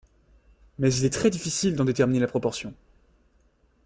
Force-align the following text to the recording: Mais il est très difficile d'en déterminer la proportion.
Mais 0.79 0.91
il 0.95 1.05
est 1.05 1.11
très 1.13 1.29
difficile 1.29 1.75
d'en 1.75 1.85
déterminer 1.85 2.19
la 2.19 2.25
proportion. 2.27 2.73